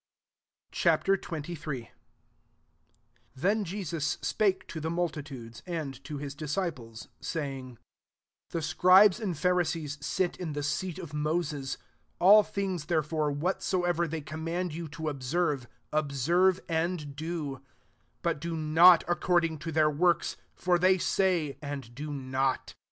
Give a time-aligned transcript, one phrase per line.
[0.71, 0.87] Ch.
[0.87, 1.29] XXIII.
[1.63, 1.87] 1
[3.35, 7.77] THEN Jesus Spake to the multitudes, and to his disciples, 2 saying,
[8.49, 11.83] "The Scribes and Pharisees sit in the 6eat of Moses, 3
[12.17, 17.61] all things therefore, whatsoever thej com mand you [to observe], observe and do;
[18.23, 22.73] but do not according to their works: for they say, and do not.